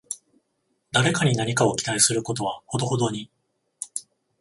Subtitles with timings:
[0.91, 3.29] 誰かに何かを期待することはほどほどに